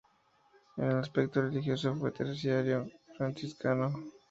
[0.77, 2.87] En el aspecto religioso, fue terciario
[3.19, 3.93] franciscano.